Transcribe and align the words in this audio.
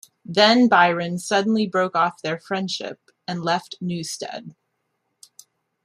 Then 0.25 0.67
Byron 0.67 1.19
suddenly 1.19 1.67
broke 1.67 1.95
off 1.95 2.23
their 2.23 2.39
friendship 2.39 2.99
and 3.27 3.43
left 3.43 3.75
Newstead. 3.79 4.55